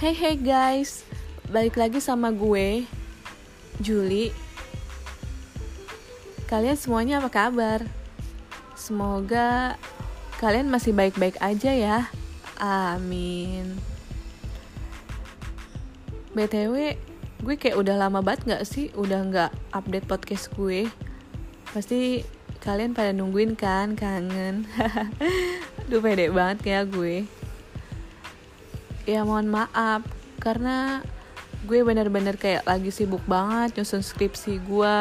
Hey 0.00 0.16
hey 0.16 0.32
guys, 0.40 1.04
balik 1.52 1.76
lagi 1.76 2.00
sama 2.00 2.32
gue, 2.32 2.88
Juli. 3.84 4.32
Kalian 6.48 6.72
semuanya 6.80 7.20
apa 7.20 7.28
kabar? 7.28 7.84
Semoga 8.72 9.76
kalian 10.40 10.72
masih 10.72 10.96
baik-baik 10.96 11.36
aja 11.44 11.76
ya. 11.76 11.98
Amin. 12.56 13.76
BTW, 16.32 16.96
gue 17.44 17.54
kayak 17.60 17.76
udah 17.76 18.00
lama 18.00 18.24
banget 18.24 18.56
gak 18.56 18.64
sih 18.64 18.88
udah 18.96 19.20
gak 19.28 19.52
update 19.76 20.08
podcast 20.08 20.48
gue. 20.56 20.88
Pasti 21.76 22.24
kalian 22.64 22.96
pada 22.96 23.12
nungguin 23.12 23.52
kan, 23.52 23.92
kangen. 24.00 24.64
Duh 25.92 26.00
pede 26.00 26.32
banget 26.32 26.64
kayak 26.64 26.88
gue. 26.88 27.39
Ya 29.08 29.24
mohon 29.24 29.48
maaf, 29.48 30.04
karena 30.40 31.00
gue 31.64 31.84
bener-bener 31.84 32.40
kayak 32.40 32.64
lagi 32.64 32.88
sibuk 32.88 33.20
banget 33.28 33.76
nyusun 33.76 34.00
skripsi 34.00 34.64
gue 34.64 34.96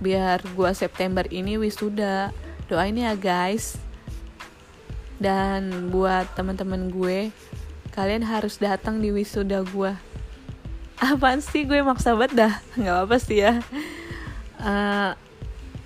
biar 0.00 0.40
gue 0.42 0.70
September 0.74 1.24
ini 1.30 1.56
wisuda. 1.60 2.34
Doain 2.66 2.96
ya 2.96 3.14
guys. 3.14 3.78
Dan 5.22 5.92
buat 5.94 6.26
teman-teman 6.34 6.90
gue 6.90 7.30
kalian 7.94 8.24
harus 8.24 8.56
datang 8.58 8.98
di 8.98 9.12
wisuda 9.14 9.62
gue 9.62 9.94
apaan 11.02 11.42
sih? 11.42 11.66
Gue 11.66 11.82
maksa 11.82 12.14
banget 12.14 12.46
dah. 12.46 12.54
Nggak 12.78 12.98
apa 13.06 13.16
sih 13.18 13.38
ya. 13.42 13.58
Uh, 14.62 15.12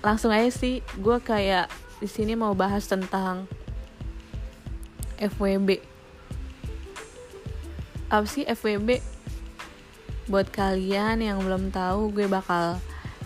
langsung 0.05 0.29
aja 0.29 0.49
sih. 0.53 0.85
Gue 1.01 1.17
kayak 1.17 1.69
di 1.97 2.05
sini 2.05 2.37
mau 2.37 2.53
bahas 2.53 2.85
tentang 2.85 3.49
FWB 5.17 5.96
apa 8.07 8.27
sih 8.27 8.47
FWB 8.47 9.03
buat 10.27 10.47
kalian 10.51 11.23
yang 11.23 11.39
belum 11.39 11.71
tahu 11.71 12.11
gue 12.11 12.27
bakal 12.27 12.79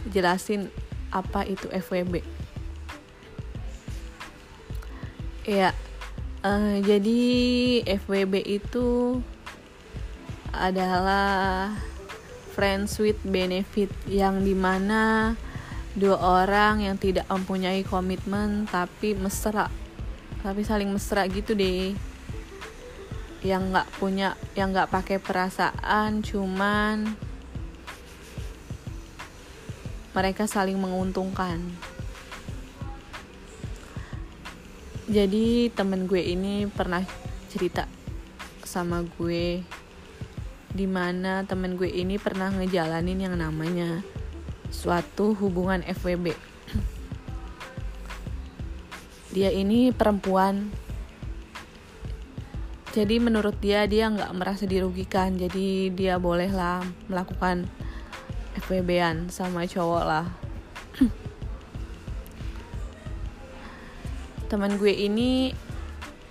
jelasin 0.09 0.69
apa 1.13 1.45
itu 1.45 1.69
FWB 1.69 2.21
ya 5.45 5.73
uh, 6.45 6.77
jadi 6.81 7.21
FWB 8.05 8.41
itu 8.45 9.21
adalah 10.53 11.73
friends 12.51 12.99
with 12.99 13.17
benefit 13.23 13.89
yang 14.05 14.43
di 14.43 14.51
mana 14.51 15.33
dua 15.95 16.43
orang 16.43 16.83
yang 16.83 16.95
tidak 16.99 17.27
mempunyai 17.27 17.83
komitmen 17.87 18.67
tapi 18.67 19.15
mesra. 19.15 19.71
Tapi 20.43 20.61
saling 20.63 20.91
mesra 20.91 21.27
gitu 21.31 21.55
deh 21.55 21.95
yang 23.41 23.73
nggak 23.73 23.89
punya 23.97 24.37
yang 24.53 24.69
nggak 24.69 24.93
pakai 24.93 25.17
perasaan 25.17 26.21
cuman 26.21 27.17
mereka 30.13 30.45
saling 30.45 30.77
menguntungkan. 30.77 31.57
Jadi 35.11 35.67
temen 35.73 36.07
gue 36.07 36.23
ini 36.23 36.69
pernah 36.69 37.03
cerita 37.51 37.83
sama 38.63 39.03
gue 39.03 39.59
di 40.71 40.87
mana 40.87 41.43
temen 41.43 41.75
gue 41.75 41.91
ini 41.91 42.15
pernah 42.15 42.47
ngejalanin 42.47 43.27
yang 43.27 43.35
namanya 43.35 43.99
suatu 44.71 45.35
hubungan 45.35 45.83
FWB 45.83 46.31
dia 49.35 49.51
ini 49.51 49.91
perempuan 49.91 50.71
jadi 52.91 53.23
menurut 53.23 53.55
dia 53.63 53.87
dia 53.87 54.11
nggak 54.11 54.35
merasa 54.35 54.67
dirugikan. 54.67 55.39
Jadi 55.39 55.95
dia 55.95 56.19
bolehlah 56.19 56.83
melakukan 57.07 57.63
FWB-an 58.59 59.31
sama 59.31 59.63
cowok 59.63 60.03
lah. 60.03 60.27
Teman 64.51 64.75
gue 64.75 64.91
ini 64.91 65.55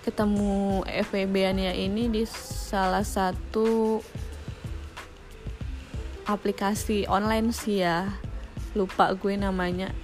ketemu 0.05 0.85
FWB-annya 0.85 1.73
ini 1.81 2.13
di 2.13 2.29
salah 2.29 3.09
satu 3.09 4.05
aplikasi 6.29 7.09
online 7.09 7.57
sih 7.57 7.81
ya. 7.81 8.13
Lupa 8.77 9.17
gue 9.17 9.33
namanya 9.33 9.97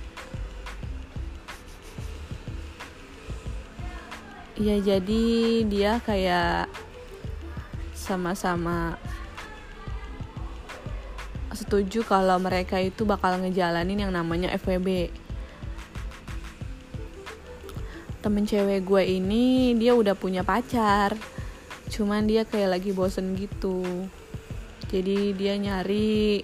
ya 4.56 4.76
jadi 4.80 5.24
dia 5.68 6.00
kayak 6.00 6.68
sama-sama 7.92 8.96
setuju 11.52 12.04
kalau 12.04 12.36
mereka 12.36 12.76
itu 12.76 13.08
bakal 13.08 13.40
ngejalanin 13.40 14.08
yang 14.08 14.12
namanya 14.12 14.52
FWB 14.56 15.08
temen 18.26 18.42
cewek 18.42 18.82
gue 18.82 19.02
ini 19.06 19.78
dia 19.78 19.94
udah 19.94 20.18
punya 20.18 20.42
pacar. 20.42 21.14
Cuman 21.86 22.26
dia 22.26 22.42
kayak 22.42 22.74
lagi 22.74 22.90
bosen 22.90 23.38
gitu. 23.38 23.86
Jadi 24.90 25.30
dia 25.38 25.54
nyari 25.54 26.42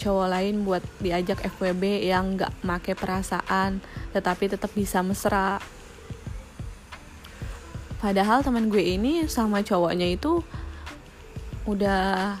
cowok 0.00 0.32
lain 0.32 0.64
buat 0.64 0.80
diajak 1.04 1.44
FWB 1.44 2.08
yang 2.08 2.40
gak 2.40 2.56
make 2.64 2.96
perasaan 2.96 3.84
tetapi 4.16 4.48
tetap 4.48 4.72
bisa 4.72 5.04
mesra. 5.04 5.60
Padahal 8.00 8.40
teman 8.40 8.72
gue 8.72 8.80
ini 8.80 9.28
sama 9.28 9.60
cowoknya 9.60 10.08
itu 10.16 10.40
udah 11.68 12.40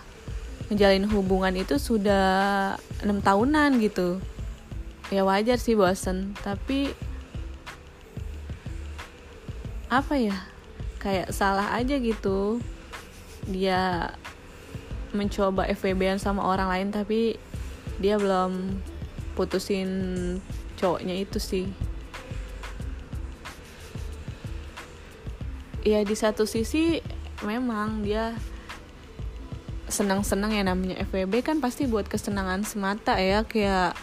menjalin 0.72 1.04
hubungan 1.12 1.52
itu 1.52 1.76
sudah 1.76 2.80
enam 3.04 3.20
tahunan 3.20 3.76
gitu. 3.84 4.16
Ya 5.12 5.20
wajar 5.28 5.60
sih 5.60 5.76
bosen 5.76 6.32
tapi 6.40 6.96
apa 9.92 10.16
ya 10.16 10.38
kayak 10.96 11.28
salah 11.36 11.76
aja 11.76 12.00
gitu. 12.00 12.56
Dia 13.44 14.14
mencoba 15.12 15.66
FWB 15.68 16.16
sama 16.16 16.46
orang 16.46 16.70
lain 16.70 16.88
tapi 16.94 17.36
dia 18.00 18.16
belum 18.16 18.80
putusin 19.36 19.88
cowoknya 20.80 21.20
itu 21.20 21.36
sih. 21.36 21.68
Ya 25.84 26.00
di 26.04 26.16
satu 26.16 26.48
sisi 26.48 27.00
memang 27.44 28.04
dia 28.04 28.36
senang-senang 29.90 30.54
ya 30.54 30.62
namanya 30.64 31.02
FWB 31.04 31.44
kan 31.44 31.56
pasti 31.58 31.84
buat 31.84 32.06
kesenangan 32.06 32.62
semata 32.62 33.16
ya 33.20 33.44
kayak 33.44 33.96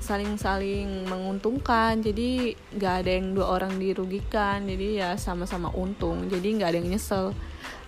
saling-saling 0.00 1.04
menguntungkan. 1.04 2.00
Jadi 2.00 2.56
nggak 2.76 2.94
ada 3.04 3.10
yang 3.12 3.36
dua 3.36 3.60
orang 3.60 3.76
dirugikan 3.76 4.64
jadi 4.64 4.88
ya 4.96 5.10
sama-sama 5.20 5.68
untung 5.76 6.32
jadi 6.32 6.48
nggak 6.56 6.68
ada 6.72 6.78
yang 6.80 6.90
nyesel. 6.96 7.36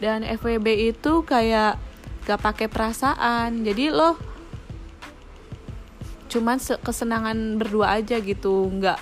Dan 0.00 0.24
FWB 0.24 0.96
itu 0.96 1.24
kayak 1.28 1.76
gak 2.24 2.40
pakai 2.40 2.68
perasaan. 2.72 3.64
Jadi 3.64 3.92
lo 3.92 4.29
cuman 6.30 6.62
kesenangan 6.62 7.58
berdua 7.58 7.98
aja 7.98 8.22
gitu 8.22 8.70
nggak 8.70 8.96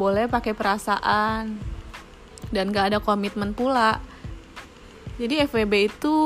boleh 0.00 0.26
pakai 0.26 0.56
perasaan 0.56 1.60
dan 2.50 2.70
gak 2.70 2.94
ada 2.94 2.98
komitmen 3.02 3.54
pula. 3.54 4.02
Jadi 5.18 5.46
FWB 5.46 5.90
itu 5.90 6.16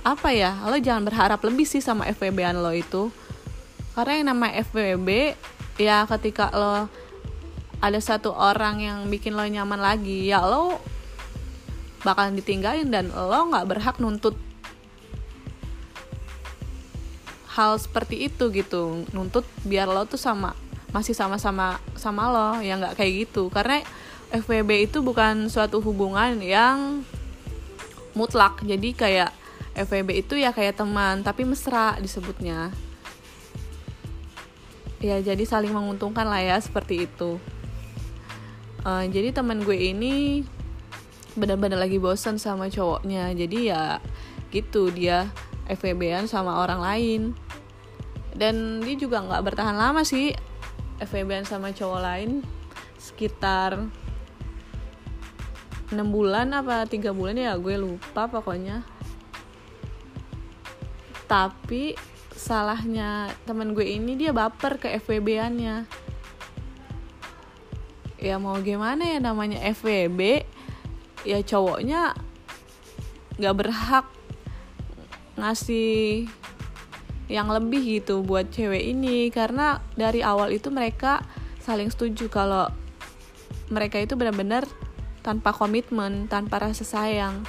apa 0.00 0.32
ya 0.32 0.56
lo 0.64 0.80
jangan 0.80 1.04
berharap 1.04 1.44
lebih 1.44 1.68
sih 1.68 1.84
sama 1.84 2.08
FWB-an 2.08 2.56
lo 2.60 2.72
itu. 2.72 3.12
Karena 3.92 4.12
yang 4.16 4.26
nama 4.32 4.48
FWB 4.64 5.36
ya 5.76 6.08
ketika 6.08 6.48
lo 6.52 6.88
ada 7.80 8.00
satu 8.00 8.32
orang 8.32 8.80
yang 8.80 8.98
bikin 9.08 9.36
lo 9.36 9.44
nyaman 9.44 9.80
lagi 9.80 10.28
ya 10.28 10.40
lo 10.44 10.80
bakalan 12.00 12.36
ditinggalin 12.36 12.88
dan 12.88 13.12
lo 13.12 13.40
nggak 13.52 13.68
berhak 13.68 13.96
nuntut 14.00 14.36
hal 17.50 17.78
seperti 17.82 18.30
itu 18.30 18.50
gitu. 18.54 19.02
Nuntut 19.10 19.46
biar 19.66 19.90
lo 19.90 20.06
tuh 20.06 20.20
sama 20.20 20.54
masih 20.90 21.14
sama-sama 21.14 21.78
sama 21.94 22.26
lo 22.30 22.48
ya 22.62 22.78
nggak 22.78 22.94
kayak 22.98 23.12
gitu. 23.26 23.50
Karena 23.50 23.82
FWB 24.30 24.90
itu 24.90 25.02
bukan 25.02 25.50
suatu 25.50 25.82
hubungan 25.82 26.38
yang 26.38 27.02
mutlak. 28.14 28.62
Jadi 28.62 28.94
kayak 28.94 29.30
FWB 29.74 30.26
itu 30.26 30.34
ya 30.38 30.54
kayak 30.54 30.78
teman 30.78 31.26
tapi 31.26 31.42
mesra 31.42 31.98
disebutnya. 31.98 32.70
Ya 35.00 35.16
jadi 35.18 35.42
saling 35.48 35.72
menguntungkan 35.72 36.28
lah 36.28 36.42
ya 36.44 36.56
seperti 36.60 37.08
itu. 37.08 37.40
Uh, 38.80 39.04
jadi 39.10 39.32
teman 39.34 39.60
gue 39.60 39.76
ini 39.76 40.44
benar-benar 41.36 41.80
lagi 41.80 41.98
bosan 41.98 42.38
sama 42.38 42.70
cowoknya. 42.70 43.32
Jadi 43.34 43.72
ya 43.72 43.98
gitu 44.50 44.90
dia 44.90 45.30
FWB-an 45.70 46.26
sama 46.26 46.58
orang 46.62 46.80
lain. 46.82 47.22
Dan 48.34 48.82
dia 48.82 48.94
juga 48.98 49.22
nggak 49.22 49.42
bertahan 49.46 49.76
lama 49.78 50.02
sih 50.02 50.34
FWB-an 51.00 51.46
sama 51.46 51.72
cowok 51.72 52.00
lain 52.00 52.44
sekitar 53.00 53.80
enam 55.90 56.08
bulan 56.12 56.54
apa 56.54 56.86
tiga 56.86 57.10
bulan 57.10 57.34
ya 57.38 57.54
gue 57.56 57.74
lupa 57.78 58.26
pokoknya. 58.26 58.82
Tapi 61.26 61.94
salahnya 62.34 63.30
temen 63.44 63.76
gue 63.76 63.84
ini 63.84 64.16
dia 64.16 64.32
baper 64.32 64.80
ke 64.80 64.88
FWB-annya 64.96 65.84
ya 68.20 68.36
mau 68.36 68.56
gimana 68.60 69.16
ya 69.16 69.18
namanya 69.20 69.64
FWB 69.72 70.44
ya 71.24 71.40
cowoknya 71.40 72.12
nggak 73.40 73.56
berhak 73.56 74.06
ngasih 75.40 76.28
yang 77.30 77.48
lebih 77.48 78.00
gitu 78.00 78.20
buat 78.20 78.50
cewek 78.52 78.80
ini. 78.80 79.32
Karena 79.32 79.80
dari 79.96 80.20
awal 80.20 80.52
itu 80.52 80.68
mereka 80.68 81.24
saling 81.62 81.88
setuju 81.88 82.28
kalau 82.28 82.68
mereka 83.70 84.02
itu 84.02 84.18
benar-benar 84.18 84.66
tanpa 85.22 85.54
komitmen 85.54 86.26
tanpa 86.26 86.60
rasa 86.60 86.84
sayang. 86.84 87.46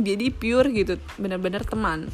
Jadi 0.00 0.32
pure 0.32 0.72
gitu 0.72 0.96
benar-benar 1.20 1.62
teman. 1.68 2.08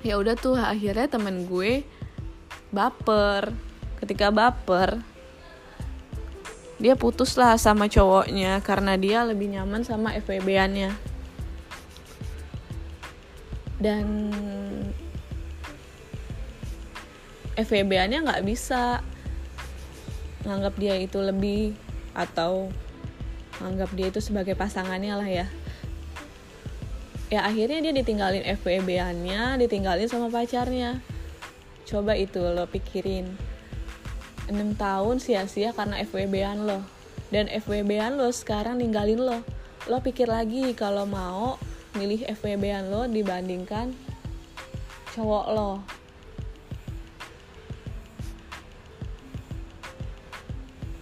Ya 0.00 0.16
udah 0.16 0.38
tuh 0.38 0.56
akhirnya 0.56 1.06
temen 1.06 1.44
gue 1.44 1.84
baper. 2.72 3.52
Ketika 4.00 4.32
baper 4.32 5.00
dia 6.76 6.92
putus 6.92 7.40
lah 7.40 7.56
sama 7.56 7.88
cowoknya 7.88 8.60
karena 8.60 9.00
dia 9.00 9.24
lebih 9.24 9.48
nyaman 9.48 9.80
sama 9.80 10.12
FWB-annya 10.12 11.15
dan 13.76 14.32
FWB-annya 17.56 18.24
nggak 18.24 18.44
bisa 18.44 19.00
nganggap 20.44 20.74
dia 20.78 20.94
itu 21.00 21.18
lebih 21.18 21.74
atau 22.12 22.68
nganggap 23.60 23.90
dia 23.96 24.06
itu 24.12 24.20
sebagai 24.20 24.52
pasangannya 24.52 25.14
lah 25.16 25.28
ya. 25.28 25.46
Ya 27.26 27.42
akhirnya 27.42 27.90
dia 27.90 27.94
ditinggalin 27.96 28.46
FWB-annya 28.46 29.58
ditinggalin 29.58 30.06
sama 30.06 30.30
pacarnya. 30.30 31.02
Coba 31.88 32.14
itu 32.14 32.38
lo 32.38 32.70
pikirin. 32.70 33.26
6 34.46 34.78
tahun 34.78 35.18
sia-sia 35.18 35.74
karena 35.74 35.98
FWB-an 36.06 36.62
lo. 36.62 36.86
Dan 37.34 37.50
FWB-an 37.50 38.14
lo 38.14 38.30
sekarang 38.30 38.78
ninggalin 38.78 39.18
lo. 39.18 39.42
Lo 39.90 39.98
pikir 39.98 40.30
lagi 40.30 40.70
kalau 40.78 41.02
mau 41.02 41.58
milih 41.96 42.28
FWB-an 42.28 42.92
lo 42.92 43.08
dibandingkan 43.08 43.96
cowok 45.16 45.46
lo? 45.56 45.72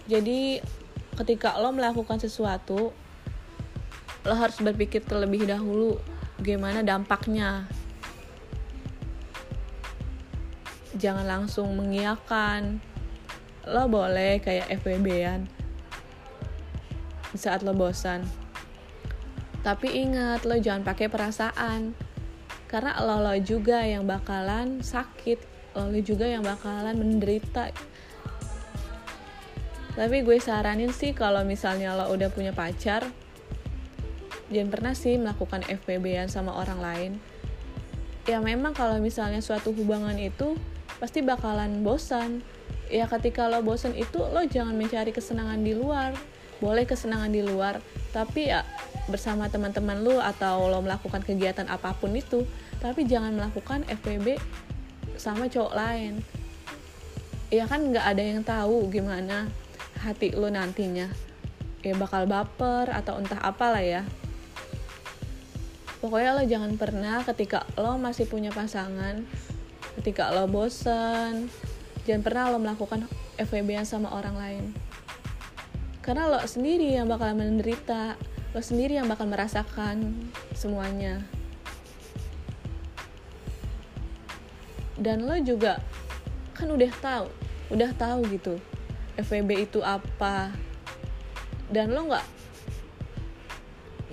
Jadi 0.07 0.63
ketika 1.19 1.59
lo 1.59 1.75
melakukan 1.75 2.21
sesuatu 2.21 2.95
lo 4.25 4.33
harus 4.33 4.57
berpikir 4.57 5.03
terlebih 5.05 5.45
dahulu 5.45 5.99
gimana 6.41 6.81
dampaknya. 6.81 7.67
Jangan 10.95 11.27
langsung 11.27 11.75
mengiyakan. 11.75 12.79
Lo 13.67 13.89
boleh 13.91 14.39
kayak 14.39 14.71
FWB-an 14.79 15.49
saat 17.35 17.67
lo 17.67 17.75
bosan 17.75 18.23
tapi 19.65 19.97
ingat 19.97 20.45
lo 20.45 20.61
jangan 20.61 20.85
pakai 20.85 21.09
perasaan. 21.09 21.97
Karena 22.69 23.01
lo 23.01 23.17
lo 23.17 23.33
juga 23.41 23.81
yang 23.81 24.05
bakalan 24.05 24.85
sakit. 24.85 25.41
Lo 25.73 25.89
juga 26.05 26.29
yang 26.29 26.45
bakalan 26.45 26.93
menderita. 26.93 27.73
Tapi 29.97 30.21
gue 30.21 30.37
saranin 30.37 30.93
sih 30.93 31.17
kalau 31.17 31.41
misalnya 31.41 31.97
lo 31.97 32.13
udah 32.13 32.29
punya 32.29 32.53
pacar 32.53 33.09
jangan 34.45 34.69
pernah 34.69 34.93
sih 34.93 35.17
melakukan 35.17 35.65
FWB-an 35.65 36.29
sama 36.29 36.53
orang 36.53 36.77
lain. 36.77 37.11
Ya 38.29 38.37
memang 38.37 38.77
kalau 38.77 39.01
misalnya 39.01 39.41
suatu 39.41 39.73
hubungan 39.73 40.13
itu 40.21 40.53
pasti 41.01 41.25
bakalan 41.25 41.81
bosan. 41.81 42.45
Ya 42.93 43.09
ketika 43.09 43.49
lo 43.49 43.65
bosen 43.65 43.97
itu 43.97 44.21
lo 44.21 44.45
jangan 44.45 44.77
mencari 44.77 45.09
kesenangan 45.09 45.57
di 45.65 45.73
luar. 45.73 46.13
Boleh 46.61 46.85
kesenangan 46.85 47.33
di 47.33 47.41
luar 47.41 47.81
tapi 48.15 48.47
ya 48.47 48.63
bersama 49.05 49.45
teman-teman 49.49 50.01
lo 50.01 50.17
atau 50.17 50.69
lo 50.69 50.81
melakukan 50.81 51.21
kegiatan 51.21 51.69
apa 51.69 51.93
pun 51.97 52.13
itu 52.17 52.41
tapi 52.81 53.05
jangan 53.05 53.33
melakukan 53.37 53.85
FPB 53.85 54.37
sama 55.15 55.47
cowok 55.47 55.73
lain. 55.73 56.21
Ya 57.53 57.69
kan 57.69 57.93
nggak 57.93 58.05
ada 58.05 58.23
yang 58.23 58.41
tahu 58.41 58.89
gimana 58.89 59.47
hati 60.01 60.33
lo 60.33 60.49
nantinya. 60.49 61.07
Ya 61.85 61.93
bakal 61.93 62.25
baper 62.25 62.89
atau 62.89 63.21
entah 63.21 63.39
apalah 63.39 63.81
ya. 63.81 64.01
Pokoknya 66.01 66.37
lo 66.37 66.43
jangan 66.45 66.73
pernah 66.77 67.21
ketika 67.25 67.65
lo 67.77 67.97
masih 67.97 68.25
punya 68.29 68.53
pasangan 68.53 69.25
ketika 69.95 70.27
lo 70.35 70.45
bosen 70.51 71.47
jangan 72.03 72.21
pernah 72.21 72.43
lo 72.51 72.59
melakukan 72.59 73.07
FWB 73.39 73.81
sama 73.87 74.13
orang 74.13 74.35
lain. 74.37 74.65
Karena 76.05 76.29
lo 76.29 76.37
sendiri 76.45 76.93
yang 76.93 77.09
bakal 77.09 77.33
menderita 77.33 78.13
lo 78.55 78.63
sendiri 78.63 78.95
yang 78.95 79.11
bakal 79.11 79.27
merasakan 79.27 80.15
semuanya. 80.55 81.19
Dan 84.95 85.27
lo 85.27 85.35
juga 85.43 85.83
kan 86.55 86.71
udah 86.71 86.87
tahu 87.03 87.27
udah 87.75 87.91
tahu 87.99 88.23
gitu 88.31 88.55
FWB 89.19 89.67
itu 89.67 89.83
apa. 89.83 90.55
Dan 91.67 91.91
lo 91.91 92.07
nggak 92.07 92.27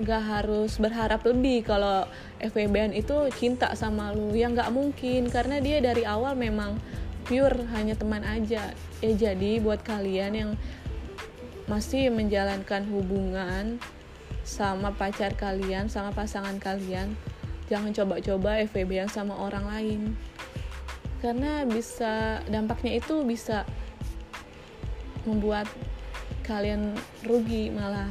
nggak 0.02 0.22
harus 0.26 0.74
berharap 0.82 1.22
lebih 1.22 1.62
kalau 1.62 2.02
FWB 2.42 2.98
itu 2.98 3.14
cinta 3.38 3.78
sama 3.78 4.10
lu. 4.10 4.34
Yang 4.34 4.58
nggak 4.58 4.74
mungkin 4.74 5.30
karena 5.30 5.62
dia 5.62 5.78
dari 5.78 6.02
awal 6.02 6.34
memang 6.34 6.82
pure 7.30 7.62
hanya 7.78 7.94
teman 7.94 8.26
aja. 8.26 8.74
Ya 8.98 9.12
jadi 9.14 9.62
buat 9.62 9.86
kalian 9.86 10.34
yang 10.34 10.50
masih 11.70 12.10
menjalankan 12.10 12.90
hubungan 12.90 13.78
sama 14.42 14.90
pacar 14.94 15.34
kalian 15.38 15.86
sama 15.86 16.10
pasangan 16.10 16.58
kalian 16.58 17.14
jangan 17.72 17.88
coba-coba 17.96 18.60
FVB 18.68 19.00
yang 19.00 19.08
sama 19.08 19.32
orang 19.40 19.64
lain. 19.64 20.00
Karena 21.24 21.64
bisa 21.64 22.44
dampaknya 22.50 23.00
itu 23.00 23.24
bisa 23.24 23.64
membuat 25.24 25.64
kalian 26.44 26.92
rugi 27.25 27.70
malah 27.70 28.11